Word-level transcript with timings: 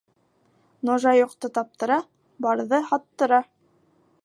Нужа 0.89 1.13
юҡты 1.17 1.51
таптыра, 1.59 1.99
барҙы 2.47 2.83
һаттыра. 2.93 3.43